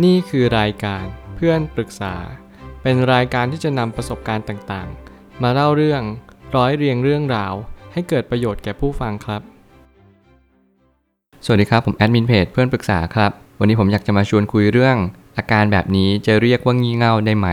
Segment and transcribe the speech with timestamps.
[0.00, 1.04] นี่คือรายการ
[1.36, 2.14] เพื่อนปรึกษา
[2.82, 6.02] เป็นรายการที่จะนำประสบการณ์ต่างๆ มาเล่าเรื่อง
[6.56, 7.54] ร้อยเรียงเรื่องราว
[7.92, 9.42] ให้เกิดประโยชน์แก่ผู้ฟังครับ
[11.44, 14.96] สวัสดีครับ ผมแอดมินเพจเพื่อนปรึกษาครับ วันนี้ผมอยากจะมาชวนคุยเรื่อง
[15.36, 17.48] อาการแบบนี้จะเรียกว่างี่เง่าได้ไหม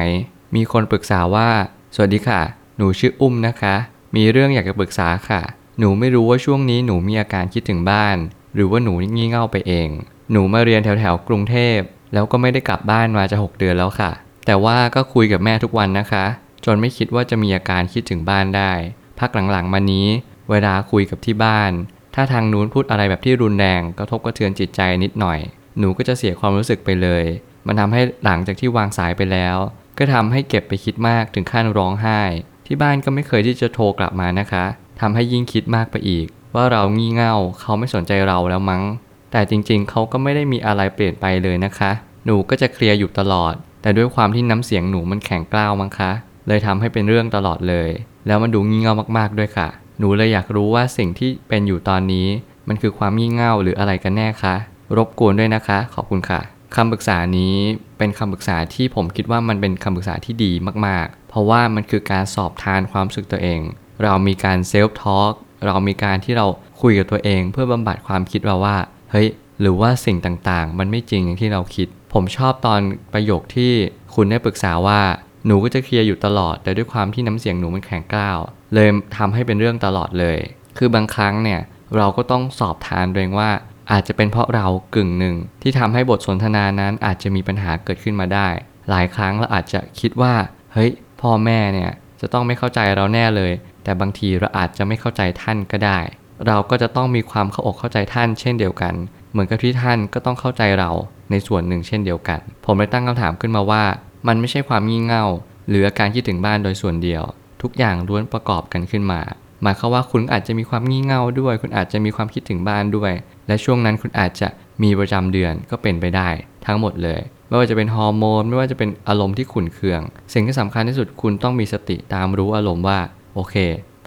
[0.56, 1.50] มีคนปรึกษาว่า
[1.96, 2.42] สวัสดีค่ะ
[2.78, 3.76] หนูชื่ออุ้มนะคะ
[4.16, 5.42] มีเรื่องอยากจะปรึกษาค่ะ
[5.80, 8.18] หนูไม่รู้ว่าช่วงนี้หนูมีอาการคิดถึงบ้าน
[8.56, 9.90] หรือว่าหนูงี่เง่าไปเอง
[10.32, 11.80] หนูมาเรียนแถวแถวๆกรุงเทพ
[12.14, 14.12] แล้วก็ไม่ได้กลับบ้านมาจะ 6 เดือนแล้วค่ะ
[14.46, 16.26] แต่ว่าก็คุยกับแม่ทุกวันนะคะ
[16.66, 18.72] จนไม่คิดว่าจะมีอาการคิดถึงบ้านได้
[19.20, 20.08] พักหลังๆมานี้
[20.50, 21.72] เวลาคุยกับที่บ้าน
[22.16, 25.40] ถ้าทางนู้นพูดอะไรแบบที่รุนแรงกระทบกระเทือนจิตใจนิดหน่อย
[25.80, 27.24] หนูก็จะเสียความรู้สึกไปเลย
[27.68, 29.58] มันทำให้หลังจากที่วางสายไปแล้ว
[29.98, 32.22] ก็ทำให้เก็บไปคิดมากถึงขั้นร้องไห้
[32.66, 34.66] ที่บ้านก็ไม่เคยที่จะโทรกลับมานะคะ
[35.02, 38.84] ทำให้ยิ่งคิดมากไปอีก ว่าเรางี่เง่าเขาไม่สนใจเราแล้วมั้ง
[39.32, 41.92] แต่จริงๆ เขาก็ไม่ได้มีอะไรเปลี่ยนไปเลยนะคะ
[42.32, 46.12] หนูก็จะเคลียร์อยู่ตลอด แต่ด้วยความที่น้ำเสียงหนูมันแข็งกร้าวมั้งคะ
[46.48, 47.90] เลยทำให้เป็นเรื่องตลอดเลย
[48.28, 49.68] แล้วมันดูงี่เง่ามากๆด้วยค่ะ
[50.00, 52.28] หนูเลยอยากรู้ว่าสิ่งที่เป็นอยู่ตอนนี้
[52.68, 54.56] มันคือความงี่เง่าหรืออะไรกันแน่คะ
[54.98, 56.40] รบกวนด้วยนะคะ ขอบคุณค่ะ
[56.76, 57.56] คำปรึกษานี้
[57.98, 60.52] เป็นคำปรึกษาที่ผมคิดว่ามันเป็นคำปรึกษาที่ดี
[60.86, 63.60] มากๆ เพราะว่ามันคือการสอบทานความรู้สึกตัวเอง
[64.04, 65.34] เรามีการเซลฟ์ทอล์ก
[65.66, 66.48] เรามีการที่เรา
[66.82, 68.78] คุยกับตัวเอง เพื่อบำบัดความคิดเราว่า
[69.12, 69.28] เฮ้ย
[69.62, 72.82] หรือว่าสิ่งต่างๆ มันไม่จริงอย่างที่เราคิด ผมชอบตอน
[73.14, 73.74] ประโยคที่
[74.16, 75.02] คุณได้ปรึกษาว่า
[75.46, 78.40] หนูก็จะเคลียร์อยู่ตลอด แต่ด้วยความที่น้ำเสียงหนูมันแข็งกร้าว
[78.74, 80.38] เลยทำให้เป็นเรื่องตลอดเลย
[80.78, 81.62] คือบางครั้งเนี่ย
[81.98, 83.52] เราก็ต้องสอบทานตัวเองว่า
[83.92, 88.48] อาจจะเป็นเพราะเรากึ่งหนึ่ง ที่ทำให้บทสนทนานั้นอาจจะมีปัญหาเกิดขึ้นมาได้
[88.90, 90.34] หลายครั้งเราอาจจะคิดว่า
[90.74, 93.52] เฮ้ย พ่อแม่เนี่ยจะต้องไม่เข้าใจเราแน่เลย
[93.84, 96.00] แต่บางทีเราอาจจะไม่เข้าใจท่านก็ได้
[96.48, 98.94] เราก็จะต้องมีความเข้าอกเข้าใจท่าน เช่นเดียวกัน
[99.32, 100.92] เหมือนกับที่ท่านก็ต้องเข้าใจเรา
[101.32, 103.84] ในส่วนหนึ่งเช่นเดียวกัน ผมเลยตั้งคำถามขึ้นมาว่า
[104.28, 105.26] มันไม่ใช่ความงี่เง่า
[105.70, 107.24] หรืออาการคิดถึงบ้านโดยส่วนเดียว
[107.62, 109.22] ทุกอย่างล้วนประกอบกันขึ้นมา
[109.64, 113.12] หมายความว่าคุณอาจจะมีความงี่เง่าด้วย คุณอาจจะมีความคิดถึงบ้านด้วย
[113.48, 114.48] และช่วงนั้นคุณอาจจะ
[114.84, 116.30] มีประจำเดือนก็เป็นไปได้
[116.66, 120.02] ทั้งหมดเลย ไม่ว่าจะเป็นฮอร์โมน ไม่ว่าจะเป็นอารมณ์ที่ขุ่นเคือง
[120.34, 123.00] สิ่งที่สำคัญที่สุดคุณต้องมีสติตามรู้อารมณ์ว่า
[123.34, 123.56] โอเค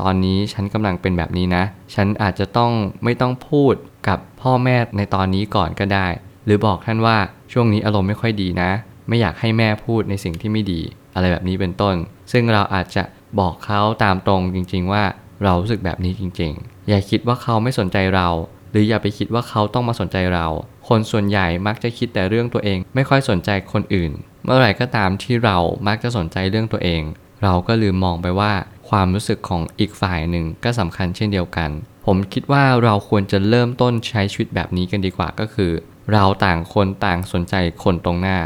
[0.00, 2.72] ตอนนี้ฉันกำลังเป็นแบบนี้นะ ฉันอาจจะต้อง
[3.04, 3.74] ไม่ต้องพูด
[4.08, 6.06] กับพ่อแม่ในตอนนี้ก่อนก็ได้
[6.46, 7.16] หรือบอกท่านว่า
[7.52, 8.70] ช่วงนี้อารมณ์ไม่ค่อยดีนะ
[9.08, 10.80] ไม่อยากให้แม่พูดในสิ่งที่ไม่ดี
[11.14, 11.94] อะไรแบบนี้เป็นต้น
[12.32, 13.02] ซึ่งเราอาจจะ
[13.40, 15.04] บอกเขาตามตรงจริง ๆ ว่า
[15.44, 18.28] เรารู้สึกแบบนี้จริง ๆ อย่าคิดว่าเขาไม่สนใจเรา
[18.70, 20.46] หรืออย่าไปคิดว่าเขาต้องมาสนใจเรา
[20.88, 24.12] คนส่วนใหญ่มักจะคิดแต่เรื่องตัวเอง ไม่ค่อยสนใจคนอื่น
[24.44, 27.02] เมื่อไหร่ก็ตามที่เรามักจะสนใจเรื่องตัวเอง
[27.42, 28.52] เราก็ลืมมองไปว่า
[28.88, 31.70] ความรู้สึกของอีกฝ่ายหนึ่งก็สำคัญเช่นเดียวกัน
[32.06, 35.72] ผมคิดว่าเราควรจะเริ่มต้นใช้ชีวิตแบบนี้กันดีกว่าก็คือ
[36.12, 37.54] เราต่างคนต่างสนใจ
[37.84, 38.38] คนตรงหน้า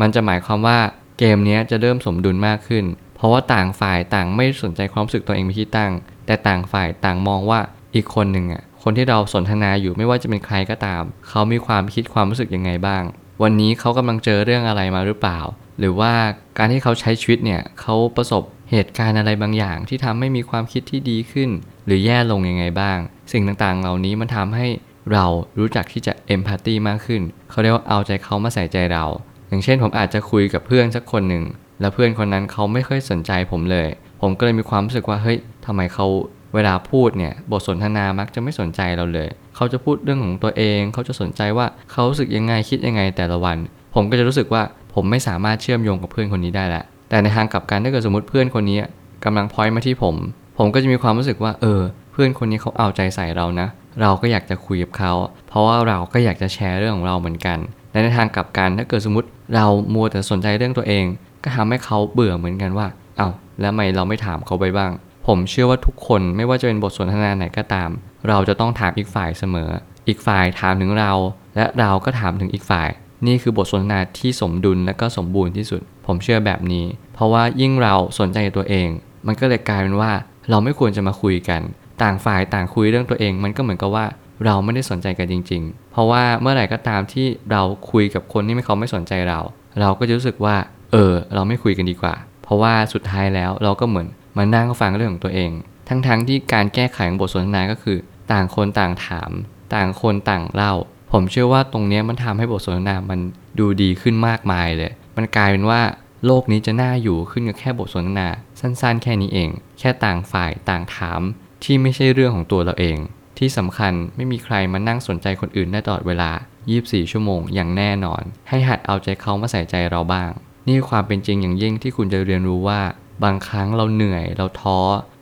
[0.00, 0.78] มันจะหมายความว่า
[1.18, 2.84] เกมนี้จะเริ่มสมดุลมากขึ้น
[3.16, 5.92] เพราะว่าต่างฝ่ายต่างไม่สนใจความรู้สึกตัวเองเป็นที่ตั้ง
[6.26, 7.60] แต่ต่างฝ่ายต่างมองว่า
[7.94, 13.02] อีกคนหนึ่งอะคนที่เราสนทนาอยู่ไม่ว่าจะเป็นใครก็ตาม เขามีความคิดความรู้สึกยังไงบ้าง
[13.42, 15.40] วันนี้เขากำลังเจอเรื่องอะไรมาหรือเปล่า
[15.78, 16.12] หรือว่า
[16.58, 21.50] การที่เขาใช้ชีวิตเนี่ยเขาประสบเหตุการณ์อะไรบางอย่างที่ทำให้มีความคิดที่ดีขึ้น
[21.86, 22.98] หรือแย่ลงยังไงบ้าง
[23.32, 24.66] สิ่งต่างๆ เหล่านี้มันทำให้
[25.12, 25.24] เรา
[25.58, 29.04] รู้จักที่จะเอมพัตตีมากขึ้น เขาเรียกว่าเอาใจเขามาใส่ใจเรา
[29.48, 31.44] อย่างเช่นผมอาจจะคุยกับเพื่อนสักคนหนึ่ง
[31.80, 33.88] แล้วเพื่อนคนนั้นเขาไม่ค่อยสนใจผมเลย
[34.20, 36.06] ผมก็เลยมีความรู้สึกว่า เฮ้ยทำไมเขา
[36.54, 43.56] เวลาพูดเนี่ย บทสนทนามักจะไม่สนใจเราเลย เขาจะพูดเรื่องของตัวเอง เขาจะสนใจว่าเขารู้สึกยังไงคิดยังไงแต่ละวัน
[43.94, 44.62] ผมก็จะรู้สึกว่า
[44.94, 48.78] ผมไม่สามารถเชื่อมโยงกับเพื่อนคนนี้ได้ละ แต่ในทางกลับกันถ้าเกิดสมมติเพื่อนคนนี้
[49.24, 50.16] กำลังพอยมาที่ผม
[50.58, 51.80] ผมก็จะมีความรู้สึกว่า เออ
[52.12, 53.68] เพื่อนคนนี้เขาเอาใจใส่เรานะ
[54.00, 55.12] เราก็อยากจะคุยกับเขา
[55.48, 57.58] เพราะว่าเราก็อยากจะแชร์เรื่องของเราเหมือนกัน
[57.92, 61.04] และในทางกลับกันถ้าเกิดสมมติเรามัวแต่สนใจเรื่องตัวเอง
[61.44, 63.28] ก็ทำให้เขาเบื่อเหมือนกันว่าเอา้า
[63.60, 64.92] แล้วทำไมเราไม่ถามเขาไปบ้าง
[65.26, 67.90] ผมเชื่อว่าทุกคนไม่ว่าจะเป็นบทสนทนาไหนก็ตาม
[68.28, 69.70] เราจะต้องถามอีกฝ่ายเสมอ
[70.08, 71.12] อีกฝ่ายถามถึงเรา
[71.56, 72.88] และเราก็ถามถึงอีกฝ่าย
[73.26, 78.88] นี่คือบทสนทนาที่สมดุลและก็สมบูรณ์ที่สุด ผมเชื่อแบบนี้ เพราะว่ายิ่งเราสนใจตัวเอง
[79.26, 80.12] มันก็เลยกลายเป็นว่า
[80.50, 81.60] เราไม่ควรจะมาคุยกัน
[82.02, 84.06] ต่างฝ่ายต่างคุยเรื่องตัวเอง มันก็เหมือนกับว่า
[84.44, 89.40] เราไม่ได้สนใจกันจริง ๆ เพราะว่าเมื่อไหร่ก็ตามที่เราคุยกับคนที่ไม่เขาไม่สนใจเรา
[89.80, 90.56] เราก็จะรู้สึกว่า
[90.92, 94.06] เออ เราไม่คุยกันดีกว่า เพราะว่าสุดท้ายแล้วเราก็เหมือน
[94.36, 95.50] มานั่งฟังเรื่องของตัวเอง
[95.88, 97.98] ทั้งๆทที่การแก้ไขของบทสนทนาก็คือ
[98.32, 99.30] ต่างคนต่างถาม
[99.74, 100.74] ต่างคนต่างเล่า
[101.12, 103.20] ผมเชื่อว่าตรงนี้มันทำให้บทสนทนามัน
[103.58, 105.80] ดูดีขึ้นมากมายเลย มันกลายเป็นว่า
[106.26, 108.28] โลกนี้จะน่าอยู่ขึ้นกับแค่บทสนทนา
[108.60, 111.20] สั้นๆ แค่นี้เอง แค่ต่างฝ่ายต่างถาม
[111.64, 112.98] ที่ไม่ใช่เรื่องของตัวเราเอง
[113.38, 116.30] ที่สำคัญไม่มีใครมานั่งสนใจคนอื่นได้ตลอดเวลา
[116.70, 120.30] 24 ชั่วโมงอย่างแน่นอน ให้หัดเอาใจเขามาใส่ใจเราบ้าง
[120.68, 122.80] นี่ความเป็นจริงอย่างยิ่งที่คุณจะเรียนรู้ว่า
[123.24, 124.78] บางครั้งเราเหนื่อย เราท้อ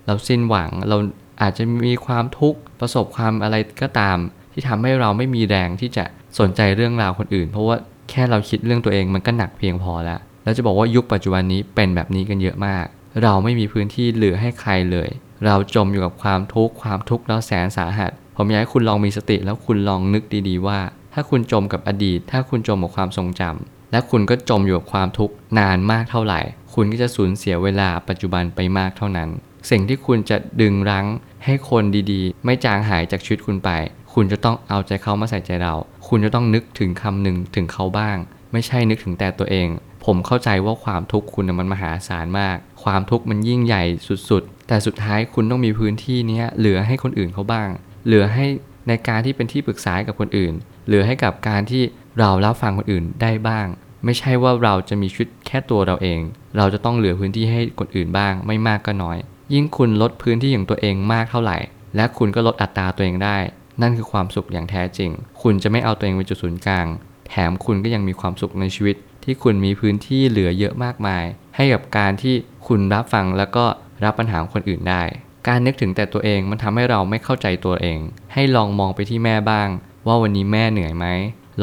[0.06, 0.96] เราสิ้นหวัง เรา
[1.42, 4.16] อาจจะมีความทุกข์ประสบความอะไรก็ตาม
[4.52, 6.04] ที่ทำให้เราไม่มีแรงที่จะ
[6.38, 7.76] สนใจเรื่องราวคนอื่น เพราะว่า
[8.10, 12.86] แค่เราคิดเรื่องตัวเองมันก็หนักเพียงพอแล้วแล้วจะบอกว่ายุคปัจจุบันนี้เป็นแบบนี้กันเยอะมาก
[13.22, 15.08] เราไม่มีพื้นที่เหลือให้ใครเลย
[15.44, 20.78] เราจมอยู่กับความทุกข์ความทุกข์แล้วแสนสาหัส ผมอยากให้คุณลองมีสติแล้วคุณลองนึกดีๆว่า
[21.14, 26.40] ถ้าคุณจมกับอดีต ถ้าคุณจมกับความทรงจำและคุณก็จมอยู่กับความทุกข์นานมากเท่าไหร่
[26.74, 29.28] คุณก็จะสูญเสียเวลาปัจจุบันไปมากเท่านั้น
[29.70, 31.06] สิ่งที่คุณจะดึงรั้ง
[31.44, 33.70] ให้คนดีๆ ไม่จางหายจากชีวิตคุณไป
[34.14, 35.74] คุณจะต้องเอาใจเขามาใส่ใจเรา
[36.08, 38.16] คุณจะต้องนึกถึงคำหนึ่งถึงเขาบ้าง
[38.52, 39.68] ไม่ใช่นึกถึงแต่ตัวเอง
[40.04, 43.82] ผมเข้าใจว่าความทุกข์คุณมันมหาศาลมาก ความทุกข์มันยิ่งใหญ่
[44.31, 47.69] สุดๆ แต่สุดท้ายคุณต้องมีพื้นที่นี้เหลือให้คนอื่นเขาบ้าง
[48.06, 48.46] เหลือให้
[48.88, 50.52] ในการที่เป็นที่ปรึกษาให้กับคนอื่น
[50.87, 51.82] เหลือให้กับการที่
[52.19, 53.66] เรารับฟังคนอื่นได้บ้าง
[54.04, 56.20] ไม่ใช่ว่าเราจะมีชีวิตแค่ตัวเราเอง
[56.56, 59.19] เราจะต้องเหลือพื้นที่ให้คนอื่นบ้าง ไม่มากก็น้อย
[59.54, 61.58] ยิ่งคุณลดพื้นที่ของตัวเองมากเท่าไหร่
[61.96, 63.37] และคุณก็ลดอัตราตัวเองได้
[63.82, 65.10] นั่นคือความสุขอย่างแท้จริง
[65.43, 66.87] คุณจะไม่เอาตัวเองเป็นจุดศูนย์กลาง
[67.28, 71.24] แถมคุณก็ยังมีความสุขในชีวิต ที่คุณมีพื้นที่เหลือเยอะมากมาย
[71.56, 72.34] ให้กับการที่
[72.66, 73.64] คุณรับฟังแล้วก็
[74.04, 75.02] รับปัญหาของคนอื่นได้
[75.48, 77.98] การนึกถึงแต่ตัวเองมันทำให้เราไม่เข้าใจตัวเอง
[78.32, 79.69] ให้ลองมองไปที่แม่บ้าง
[80.06, 81.06] ว่าวันนี้แม่เหนื่อยไหม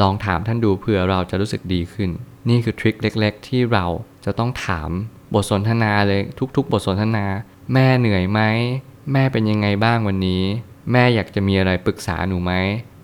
[0.00, 2.10] ลองถามท่านดูเผื่อเราจะรู้สึกดีขึ้น
[2.48, 3.86] นี่คือทริคเล็ก ๆ ที่เรา
[4.24, 4.90] จะต้องถาม
[5.34, 6.20] บทสนทนาเลย
[6.56, 7.26] ทุก ๆ บทสนทนา
[7.72, 8.40] แม่เหนื่อยไหม
[9.12, 10.42] แม่เป็นยังไงบ้างวันนี้
[10.92, 12.52] แม่อยากจะมีอะไรปรึกษาหนูไหม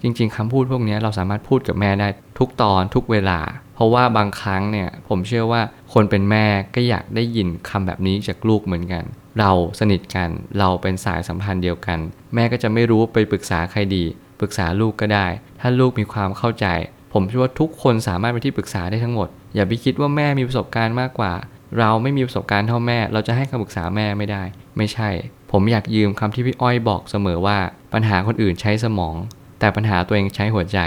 [0.07, 2.09] จริง ๆคำพูดพวกนี้เราสามารถพูดกับแม่ได้
[2.39, 3.41] ทุกตอนทุกเวลา
[3.75, 5.63] เพราะว่าบางครั้งเนี่ยผมเชื่อว่า
[5.93, 9.05] คนเป็นแม่ก็อยากได้ยินคำแบบนี้จากลูกเหมือนกัน
[9.41, 9.51] เรา
[9.81, 11.99] สนิทกันเราเป็นสายสัมพันธ์เดียวกัน
[12.35, 14.05] แม่ก็จะไม่รู้ไปปรึกษาใครดี
[14.41, 15.27] ปรึกษาลูกก็ได้
[15.61, 16.67] ถ้าลูกมีความเข้าใจ
[17.13, 21.33] ผมเชื่อว่าทุกคนสามารถเป็นที่ปรึกษาได้ทั้งหมด อย่าไปคิดว่าแม่มีประสบการณ์มากกว่า
[21.79, 24.43] เราไม่มีประสบการณ์เท่าแม่ เราจะให้คำปรึกษาแม่ไม่ได้
[24.77, 25.11] ไม่ใช่
[25.53, 27.59] ผมอยากยืมคำที่พี่อ้อยบอกเสมอว่า
[27.93, 29.15] ปัญหาคนอื่นใช้สมอง
[29.59, 30.79] แต่ปัญหาตัวเองใช้หัวใจ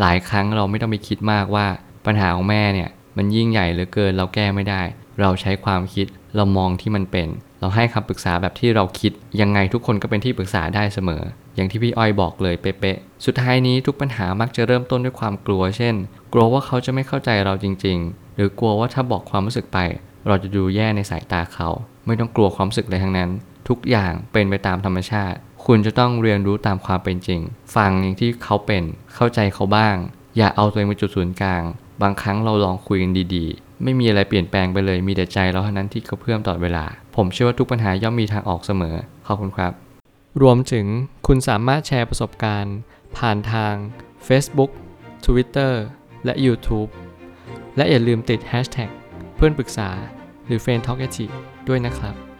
[0.00, 1.66] หลายครั้งเราไม่ต้องไปคิดมากว่า
[2.06, 4.82] ปัญหาของแม่เนี่ย มันยิ่งใหญ่เหลือเกินเราแก้ไม่ได้
[5.20, 7.28] เราใช้ความคิดเรามองที่มันเป็น
[7.60, 11.22] เราให้คำปรึกษาแบบที่เราคิดยังไงทุกคนก็เป็นที่ปรึกษาได้เสมอ
[11.54, 15.94] อย่างที่พี่อ้อยบอกเลยเป๊ะๆสุดท้ายนี้ทุกปัญหามักจะเริ่มต้นด้วยความกลัว เช่น
[16.32, 19.78] กลัวว่าเขาจะไม่เข้าใจเราจริง ๆ หรือกลัวว่าถ้าบอกความรู้สึกไป
[20.26, 21.68] เราจะดูแย่ในสายตาเขา
[22.06, 23.30] ไม่ต้องกลัวความรู้สึกเลยทั้งนั้น
[23.68, 27.40] ทุกอย่างเป็นไปตามธรรมชาติ คุณจะต้องเรียนรู้ตามความเป็นจริง
[27.76, 28.82] ฟังอย่างที่เขาเป็น
[29.14, 29.96] เข้าใจเขาบ้าง
[30.36, 31.62] อย่าเอาตัวเองเป็นจุดศูนย์กลาง
[32.02, 36.84] บางครั้งเราลองคุยกันดีๆ ไม่มีอะไรเปลี่ยนแปลงไปเลย มีแต่ใจเราเท่านั้นที่กระเพื่อมตลอดเวลา
[37.16, 39.72] ผมเชื่อว่าทุกปัญหาย่อมมีทางออกเสมอ ขอบคุณครับ
[40.42, 40.86] รวมถึง
[41.26, 42.76] คุณสามารถแชร์ประสบการณ์
[43.16, 43.74] ผ่านทาง
[44.26, 44.70] Facebook
[45.24, 45.72] Twitter
[46.24, 46.90] และ YouTube
[47.76, 48.90] และอย่าลืมติด Hashtag
[49.36, 49.90] เพื่อนปรึกษา
[50.46, 50.98] หรือ f r ร e n d Talk
[51.68, 52.31] ด้วยนะครับ